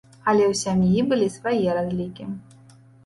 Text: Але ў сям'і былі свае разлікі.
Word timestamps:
Але 0.31 0.43
ў 0.45 0.53
сям'і 0.61 1.03
былі 1.11 1.27
свае 1.37 1.69
разлікі. 1.81 2.29